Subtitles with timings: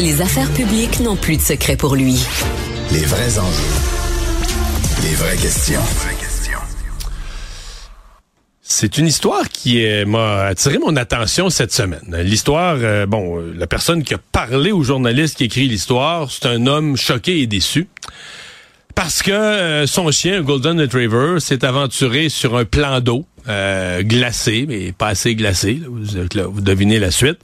[0.00, 2.24] Les affaires publiques n'ont plus de secret pour lui.
[2.90, 3.74] Les vrais enjeux.
[5.02, 5.82] Les vraies questions.
[8.62, 12.16] C'est une histoire qui euh, m'a attiré mon attention cette semaine.
[12.22, 16.46] L'histoire, euh, bon, euh, la personne qui a parlé au journaliste qui écrit l'histoire, c'est
[16.46, 17.86] un homme choqué et déçu.
[18.94, 24.92] Parce que son chien, un Golden Retriever, s'est aventuré sur un plan d'eau glacé, mais
[24.92, 25.80] pas assez glacé.
[25.82, 27.38] vous, devinez la suite.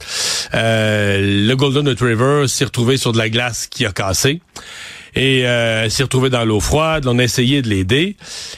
[0.53, 4.41] le Golden Retriever s'est retrouvé sur de la glace qui a cassé
[5.17, 7.07] et euh, s'est retrouvé dans l'eau froide.
[7.07, 8.15] On a essayé de l'aider.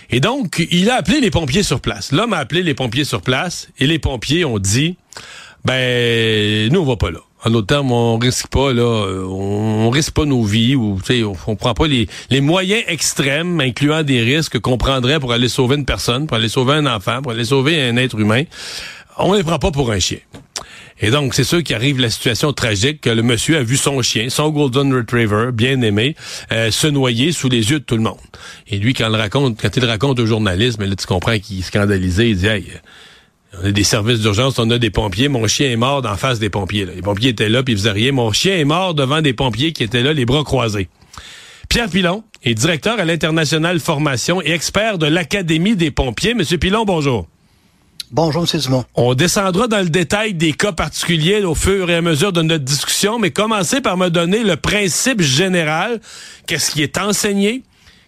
[0.09, 2.11] Et donc, il a appelé les pompiers sur place.
[2.11, 4.97] L'homme a appelé les pompiers sur place et les pompiers ont dit,
[5.63, 7.19] ben, nous, on va pas là.
[7.45, 11.55] En d'autres termes, on risque pas là, on, risque pas nos vies ou on, on,
[11.55, 15.85] prend pas les, les moyens extrêmes, incluant des risques qu'on prendrait pour aller sauver une
[15.85, 18.43] personne, pour aller sauver un enfant, pour aller sauver un être humain.
[19.17, 20.19] On les prend pas pour un chien.
[21.01, 24.01] Et donc, c'est sûr qui arrive la situation tragique que le monsieur a vu son
[24.01, 26.15] chien, son Golden Retriever, bien aimé,
[26.51, 28.17] euh, se noyer sous les yeux de tout le monde.
[28.67, 31.59] Et lui, quand il raconte, quand il raconte au journaliste, mais là, tu comprends qu'il
[31.59, 32.65] est scandalisé, il dit, hey,
[33.57, 35.27] on a des services d'urgence, on a des pompiers.
[35.27, 36.85] Mon chien est mort d'en face des pompiers.
[36.85, 38.11] Les pompiers étaient là, puis ils faisaient rien.
[38.11, 40.89] Mon chien est mort devant des pompiers qui étaient là, les bras croisés.
[41.67, 46.33] Pierre Pilon est directeur à l'international formation et expert de l'Académie des pompiers.
[46.33, 47.27] Monsieur Pilon, bonjour.
[48.11, 48.59] Bonjour, M.
[48.59, 48.85] Dumont.
[48.95, 52.63] On descendra dans le détail des cas particuliers au fur et à mesure de notre
[52.63, 56.01] discussion, mais commencez par me donner le principe général.
[56.47, 57.61] Qu'est-ce qui est enseigné?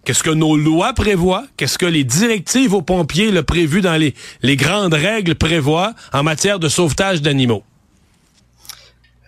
[0.04, 1.46] Qu'est-ce que nos lois prévoient?
[1.58, 6.60] Qu'est-ce que les directives aux pompiers, le prévu dans les, grandes règles, prévoient en matière
[6.60, 7.64] de sauvetage d'animaux?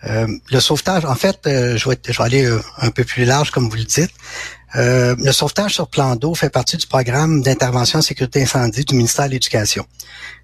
[0.04, 3.70] Euh, le sauvetage, en fait, euh, je, vais, aller euh, un peu plus large, comme
[3.70, 4.10] vous le dites.
[4.76, 8.96] Euh, le sauvetage sur plan d'eau fait partie du programme d'intervention en sécurité incendie du
[8.96, 9.86] ministère de l'Éducation.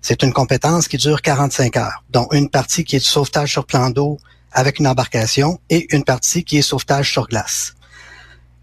[0.00, 3.66] C'est une compétence qui dure 45 heures, dont une partie qui est du sauvetage sur
[3.66, 4.18] plan d'eau
[4.52, 7.74] avec une embarcation et une partie qui est sauvetage sur glace.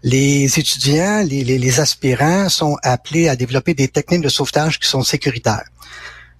[0.02, 4.88] Les étudiants, les, les, les aspirants sont appelés à développer des techniques de sauvetage qui
[4.88, 5.64] sont sécuritaires.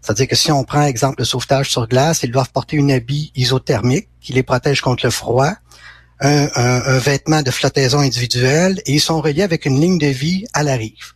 [0.00, 3.32] C'est-à-dire que si on prend exemple le sauvetage sur glace, ils doivent porter une habit
[3.34, 5.52] isothermique qui les protège contre le froid,
[6.20, 10.62] un, vêtement de flottaison individuelle et ils sont reliés avec une ligne de vie à
[10.62, 11.14] la rive.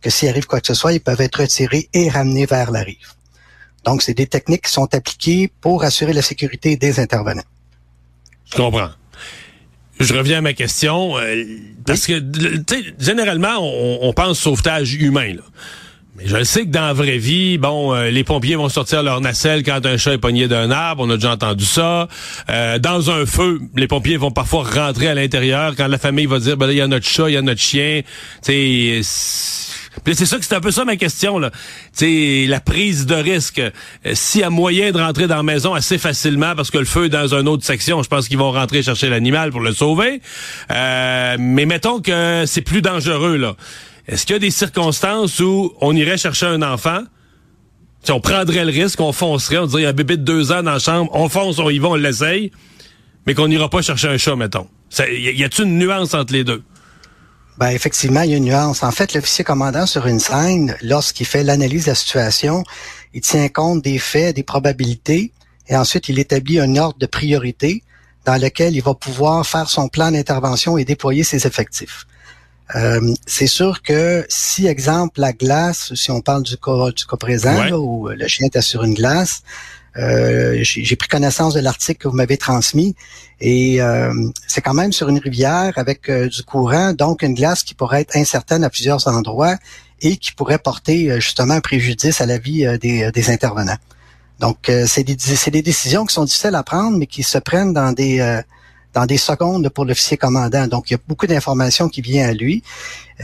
[0.00, 2.82] Que s'il arrive quoi que ce soit, ils peuvent être retirés et ramenés vers la
[2.82, 3.14] rive.
[3.84, 7.42] Donc, c'est des techniques qui sont appliquées pour assurer la sécurité des intervenants.
[8.44, 8.90] Je comprends.
[10.00, 11.44] Je reviens à ma question, euh,
[11.86, 12.22] parce que,
[12.98, 15.34] généralement, on, on pense sauvetage humain.
[15.34, 15.42] Là.
[16.18, 19.20] Mais je sais que dans la vraie vie, bon, euh, les pompiers vont sortir leur
[19.20, 22.08] nacelle quand un chat est pogné d'un arbre, on a déjà entendu ça.
[22.50, 26.40] Euh, dans un feu, les pompiers vont parfois rentrer à l'intérieur quand la famille va
[26.40, 28.02] dire, ben il y a notre chat, il y a notre chien.
[30.06, 31.50] C'est ça que c'est un peu ça ma question là.
[31.92, 33.58] C'est la prise de risque.
[33.60, 37.06] Euh, y a moyen de rentrer dans la maison assez facilement parce que le feu
[37.06, 40.20] est dans une autre section, je pense qu'ils vont rentrer chercher l'animal pour le sauver.
[40.70, 43.54] mais mettons que c'est plus dangereux là.
[44.08, 47.02] Est-ce qu'il y a des circonstances où on irait chercher un enfant,
[48.02, 50.50] si on prendrait le risque, on foncerait, on dirait y a un bébé de deux
[50.50, 52.50] ans dans la chambre, on fonce, on y va, on l'essaye,
[53.26, 54.66] mais qu'on n'ira pas chercher un chat, mettons.
[54.98, 56.62] Y a-t-il une nuance entre les deux?
[57.58, 58.84] Ben effectivement, il y a une nuance.
[58.84, 62.62] En fait, l'officier commandant sur une scène, lorsqu'il fait l'analyse de la situation,
[63.14, 65.32] il tient compte des faits, des probabilités,
[65.66, 67.82] et ensuite il établit un ordre de priorité
[68.24, 72.06] dans lequel il va pouvoir faire son plan d'intervention et déployer ses effectifs.
[72.76, 77.16] Euh, c'est sûr que si, exemple, la glace, si on parle du cas, du cas
[77.16, 79.42] présent, où le chien était sur une glace,
[79.96, 82.94] euh, j'ai pris connaissance de l'article que vous m'avez transmis
[83.40, 84.12] et euh,
[84.46, 88.16] c'est quand même sur une rivière avec du courant, donc une glace qui pourrait être
[88.16, 89.56] incertaine à plusieurs endroits
[90.00, 93.78] et qui pourrait porter justement un préjudice à la vie des, des intervenants.
[94.38, 95.16] Donc, c'est des,
[95.50, 98.42] des, décisions qui sont difficiles à prendre, mais qui se prennent dans des
[98.94, 100.66] dans des secondes pour l'officier commandant.
[100.66, 102.62] Donc, il y a beaucoup d'informations qui viennent à lui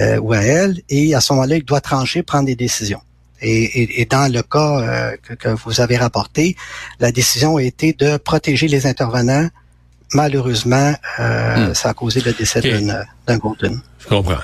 [0.01, 3.01] euh, ou à elle, et à ce moment-là, il doit trancher, prendre des décisions.
[3.45, 6.57] Et, dans le cas euh, que, vous avez rapporté,
[7.01, 9.49] la décision a été de protéger les intervenants.
[10.13, 11.75] Malheureusement, euh, hmm.
[11.75, 12.61] ça a causé le décès
[13.27, 13.81] d'un golden.
[13.99, 14.39] Je comprends.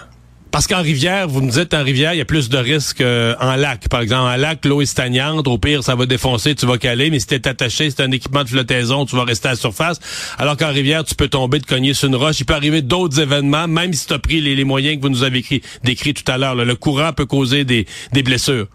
[0.50, 3.36] Parce qu'en rivière, vous me dites en rivière, il y a plus de risques euh,
[3.40, 3.88] en lac.
[3.88, 5.46] Par exemple, en lac, l'eau est stagnante.
[5.46, 7.08] Au pire, ça va défoncer, tu vas caler.
[7.10, 10.00] Mais si t'es attaché, c'est un équipement de flottaison, tu vas rester à la surface.
[10.38, 12.40] Alors qu'en rivière, tu peux tomber, te cogner sur une roche.
[12.40, 15.22] Il peut arriver d'autres événements, même si tu as pris les, moyens que vous nous
[15.22, 16.56] avez écrit, décrits tout à l'heure.
[16.56, 18.66] Le courant peut causer des, des blessures.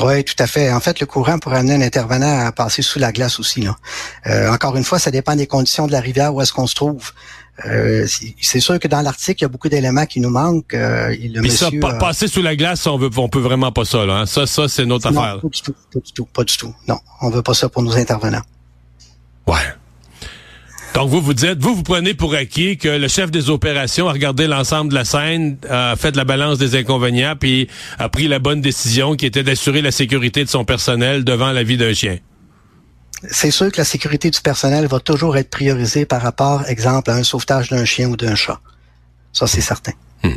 [0.00, 0.72] Oui, tout à fait.
[0.72, 3.60] En fait, le courant pourrait amener un intervenant à passer sous la glace aussi.
[3.60, 3.76] Là.
[4.26, 6.74] Euh, encore une fois, ça dépend des conditions de la rivière où est-ce qu'on se
[6.74, 7.12] trouve.
[7.66, 8.04] Euh,
[8.40, 10.74] c'est sûr que dans l'article, il y a beaucoup d'éléments qui nous manquent.
[10.74, 11.70] Euh, le ça,
[12.00, 14.04] passer sous la glace, on veut, on peut vraiment pas ça.
[14.04, 14.26] Là, hein.
[14.26, 15.40] Ça, ça, c'est notre affaire.
[15.40, 16.74] Pas du tout, pas du tout, pas du tout.
[16.88, 18.42] Non, on veut pas ça pour nos intervenants.
[19.46, 19.54] Ouais.
[20.94, 24.12] Donc vous vous dites, vous vous prenez pour acquis que le chef des opérations a
[24.12, 27.68] regardé l'ensemble de la scène, a fait la balance des inconvénients, puis
[27.98, 31.64] a pris la bonne décision qui était d'assurer la sécurité de son personnel devant la
[31.64, 32.18] vie d'un chien.
[33.28, 37.14] C'est sûr que la sécurité du personnel va toujours être priorisée par rapport, exemple, à
[37.14, 38.60] un sauvetage d'un chien ou d'un chat.
[39.32, 39.92] Ça, c'est certain.
[40.22, 40.36] Hmm.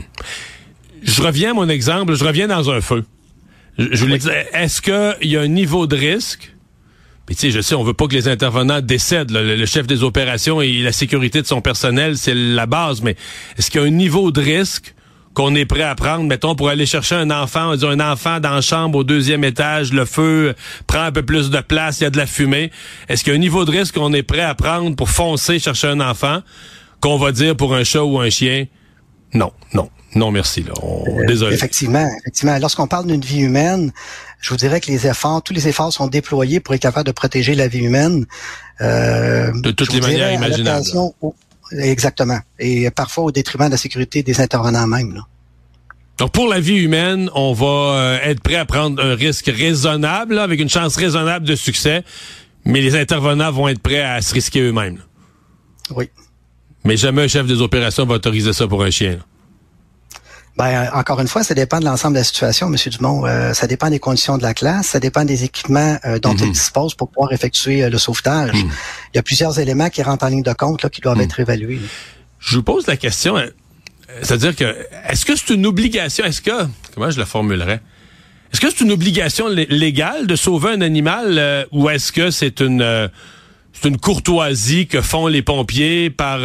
[1.03, 3.05] Je reviens à mon exemple, je reviens dans un feu.
[3.77, 6.56] Je, je dire, est-ce qu'il y a un niveau de risque
[7.27, 9.31] puis tu sais, je sais, on veut pas que les intervenants décèdent.
[9.31, 13.01] Le, chef des opérations et la sécurité de son personnel, c'est la base.
[13.01, 13.17] Mais
[13.57, 14.95] est-ce qu'il y a un niveau de risque
[15.33, 18.39] qu'on est prêt à prendre, mettons, pour aller chercher un enfant, on dit un enfant
[18.39, 20.55] dans la chambre au deuxième étage, le feu
[20.87, 22.71] prend un peu plus de place, il y a de la fumée.
[23.09, 25.59] Est-ce qu'il y a un niveau de risque qu'on est prêt à prendre pour foncer
[25.59, 26.39] chercher un enfant,
[27.01, 28.67] qu'on va dire pour un chat ou un chien?
[29.33, 29.89] Non, non.
[30.15, 30.63] Non, merci.
[30.63, 30.73] Là.
[30.81, 31.53] Euh, désolé.
[31.53, 32.57] Effectivement, effectivement.
[32.59, 33.91] Lorsqu'on parle d'une vie humaine,
[34.39, 37.11] je vous dirais que les efforts, tous les efforts sont déployés pour être capable de
[37.11, 38.25] protéger la vie humaine.
[38.81, 40.85] Euh, de toutes les manières imaginables.
[41.71, 42.39] exactement.
[42.59, 45.15] Et parfois au détriment de la sécurité des intervenants même.
[45.15, 45.21] Là.
[46.17, 50.39] Donc pour la vie humaine, on va euh, être prêt à prendre un risque raisonnable,
[50.39, 52.03] avec une chance raisonnable de succès,
[52.65, 54.99] mais les intervenants vont être prêts à se risquer eux-mêmes.
[55.91, 56.09] Oui.
[56.83, 59.19] Mais jamais un chef des opérations va autoriser ça pour un chien.
[60.57, 62.75] Ben, encore une fois, ça dépend de l'ensemble de la situation, M.
[62.89, 63.27] Dumont.
[63.27, 66.47] Euh, ça dépend des conditions de la classe, ça dépend des équipements euh, dont il
[66.47, 66.51] mhm.
[66.51, 68.55] dispose pour pouvoir effectuer euh, le sauvetage.
[68.55, 68.71] Mhm.
[69.13, 71.25] Il y a plusieurs éléments qui rentrent en ligne de compte là, qui doivent mhm.
[71.25, 71.79] être évalués.
[72.39, 73.35] Je vous pose la question,
[74.23, 74.75] c'est-à-dire que
[75.07, 76.65] est-ce que c'est une obligation, est-ce que,
[76.95, 77.81] comment je la formulerais,
[78.51, 83.09] est-ce que c'est une obligation légale de sauver un animal ou est-ce que c'est une,
[83.73, 86.39] c'est une courtoisie que font les pompiers par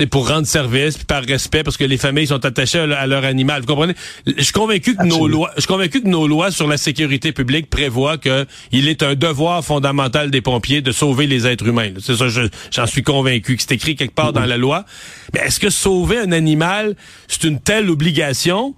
[0.00, 3.22] c'est pour rendre service, puis par respect, parce que les familles sont attachées à, leur
[3.22, 3.60] animal.
[3.60, 3.92] Vous comprenez?
[4.26, 7.32] Je suis convaincu que nos lois, je suis convaincu que nos lois sur la sécurité
[7.32, 11.90] publique prévoient que il est un devoir fondamental des pompiers de sauver les êtres humains.
[12.00, 12.28] C'est ça,
[12.70, 14.86] j'en suis convaincu que c'est écrit quelque part dans la loi.
[15.34, 16.96] Mais est-ce que sauver un animal,
[17.28, 18.74] c'est une telle obligation?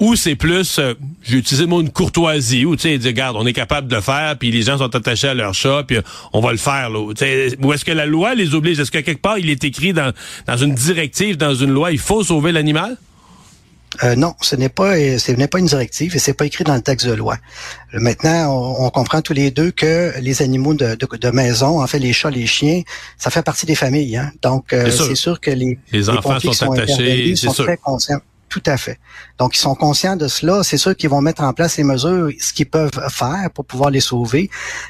[0.00, 3.46] Ou c'est plus, euh, j'ai utilisé le mot une courtoisie, ou tu sais, regarde, on
[3.46, 5.98] est capable de le faire, puis les gens sont attachés à leur chat, puis
[6.32, 6.90] on va le faire.
[6.90, 8.78] Là, ou est-ce que la loi les oblige?
[8.78, 10.12] Est-ce que quelque part, il est écrit dans,
[10.46, 12.96] dans une directive, dans une loi, il faut sauver l'animal?
[14.04, 16.74] Euh, non, ce n'est pas ce n'est pas une directive et c'est pas écrit dans
[16.74, 17.36] le texte de loi.
[17.94, 22.12] Maintenant, on, comprend tous les deux que les animaux de, de, maison, en fait les
[22.12, 22.82] chats, les chiens,
[23.16, 24.18] ça fait partie des familles.
[24.18, 24.30] Hein?
[24.42, 25.40] Donc euh, c'est sûr.
[25.40, 28.20] que les, les enfants sont, attachés, sont très conscients.
[28.48, 28.98] Tout à fait.
[29.38, 30.62] Donc, ils sont conscients de cela.
[30.62, 33.90] C'est sûr qu'ils vont mettre en place les mesures, ce qu'ils peuvent faire pour pouvoir
[33.90, 34.48] les sauver.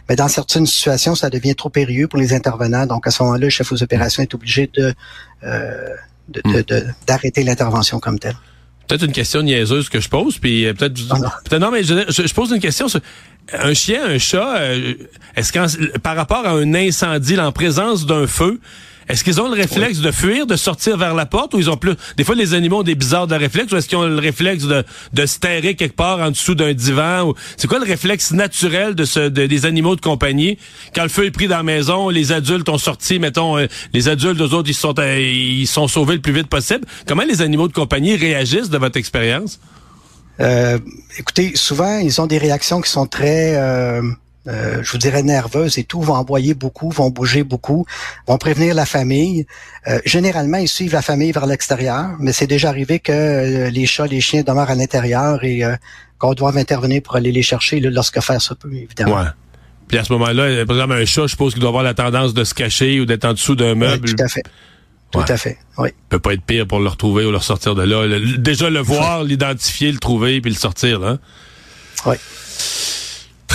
[0.08, 2.86] Mais dans certaines situations, ça devient trop périlleux pour les intervenants.
[2.86, 4.94] Donc, à ce moment-là, le chef aux opérations est obligé de
[5.42, 5.94] euh,
[6.44, 6.60] hmm.
[7.06, 8.36] d'arrêter l'intervention comme telle.
[8.86, 10.94] Peut-être une question niaiseuse que je pose, puis euh, peut-être
[11.50, 13.00] peut non, mais je, pose une question sur
[13.52, 14.58] un chien, un chat.
[14.58, 14.94] Euh,
[15.36, 15.66] est-ce qu'en
[16.02, 18.60] par rapport à un incendie, en présence d'un feu,
[19.08, 21.78] est-ce qu'ils ont le réflexe de fuir, de sortir vers la porte, ou ils ont
[21.78, 21.94] plus...
[22.18, 24.64] Des fois, les animaux ont des bizarres de réflexe, ou est-ce qu'ils ont le réflexe
[24.64, 24.84] de,
[25.14, 27.28] de se terrer quelque part en dessous d'un divan?
[27.28, 27.34] Ou...
[27.56, 30.58] C'est quoi le réflexe naturel de ce, des animaux de compagnie?
[30.94, 34.08] Quand le feu est pris dans la maison, les adultes ont sorti, mettons, euh, les
[34.08, 36.84] adultes, eux autres, ils sont, euh, ils sont sauvés le plus vite possible.
[37.06, 39.58] Comment les animaux de compagnie réagissent de votre expérience?
[40.40, 40.78] Euh,
[41.18, 43.56] écoutez, souvent, ils ont des réactions qui sont très...
[43.56, 44.02] Euh
[44.48, 47.84] euh, je vous dirais nerveuses et tout, vont envoyer beaucoup, vont bouger beaucoup,
[48.26, 49.46] vont prévenir la famille.
[49.86, 53.84] Euh, généralement, ils suivent la famille vers l'extérieur, mais c'est déjà arrivé que euh, les
[53.84, 55.62] chats, les chiens demeurent à l'intérieur et
[56.18, 59.16] qu'on doit intervenir pour aller les chercher lorsque faire ça peut, évidemment.
[59.16, 59.28] Ouais.
[59.86, 62.32] Puis à ce moment-là, par exemple, un chat, je suppose qu'il doit avoir la tendance
[62.32, 64.14] de se cacher ou d'être en dessous d'un meuble.
[64.14, 64.44] tout à fait.
[65.10, 65.90] Tout à fait, oui.
[66.10, 68.18] Peut pas être pire pour le retrouver ou le sortir de là.
[68.38, 71.18] déjà le voir, l'identifier, le trouver puis le sortir, là.
[72.04, 72.16] Oui.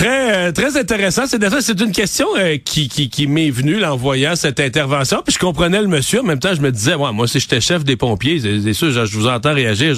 [0.04, 1.22] Très, euh, très intéressant.
[1.26, 5.22] C'est c'est une question euh, qui, qui, qui m'est venue en voyant cette intervention.
[5.24, 6.20] Puis je comprenais le monsieur.
[6.20, 8.90] En même temps, je me disais, ouais, moi, si j'étais chef des pompiers, c'est sûr,
[8.90, 9.94] je, vous entends réagir,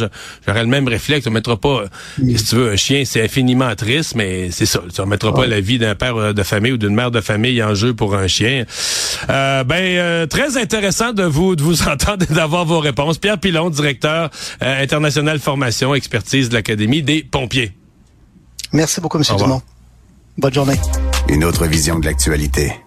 [0.46, 1.26] j'aurais le même réflexe.
[1.26, 1.86] On mettra pas,
[2.18, 4.80] si tu veux, un chien, c'est infiniment triste, mais c'est ça.
[5.00, 7.74] On mettra pas la vie d'un père de famille ou d'une mère de famille en
[7.74, 8.64] jeu pour un chien.
[9.28, 13.18] Euh, ben, très intéressant de vous de vous entendre et d'avoir vos réponses.
[13.18, 17.72] Pierre Pilon, directeur international formation, expertise de l'Académie des pompiers.
[18.72, 19.24] Merci beaucoup, M.
[19.36, 19.62] Dumont.
[20.38, 20.76] Bonne journée.
[21.28, 22.78] Une autre vision de l'actualité.